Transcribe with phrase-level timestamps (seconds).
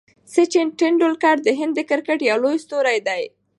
[0.33, 3.23] سچن ټندولکر د هند د کرکټ یو لوی ستوری دئ.